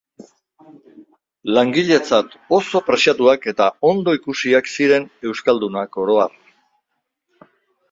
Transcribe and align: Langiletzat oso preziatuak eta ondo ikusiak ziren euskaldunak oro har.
Langiletzat 1.57 2.33
oso 2.59 2.81
preziatuak 2.87 3.45
eta 3.53 3.69
ondo 3.91 4.17
ikusiak 4.19 4.73
ziren 4.79 5.07
euskaldunak 5.33 6.03
oro 6.07 6.19
har. 6.25 6.37